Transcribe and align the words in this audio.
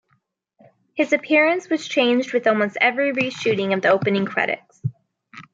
His 0.95 1.13
appearance 1.13 1.69
was 1.69 1.87
changed 1.87 2.33
with 2.33 2.47
almost 2.47 2.75
every 2.81 3.13
reshooting 3.13 3.71
of 3.75 3.83
the 3.83 3.89
opening 3.91 4.25
credits. 4.25 4.81